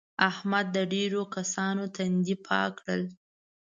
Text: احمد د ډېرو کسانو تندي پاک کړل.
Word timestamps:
احمد 0.29 0.65
د 0.75 0.77
ډېرو 0.93 1.21
کسانو 1.35 1.83
تندي 1.95 2.35
پاک 2.47 2.71
کړل. 2.79 3.01